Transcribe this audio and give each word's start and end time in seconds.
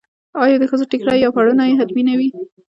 آیا 0.43 0.55
د 0.59 0.63
ښځو 0.71 0.89
ټیکری 0.91 1.17
یا 1.23 1.29
پړونی 1.35 1.71
حتمي 1.79 2.03
نه 2.09 2.13
وي؟ 2.19 2.29